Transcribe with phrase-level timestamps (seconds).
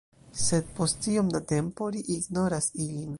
[0.43, 3.09] Sed post iom da tempo, ri ignoras ilin.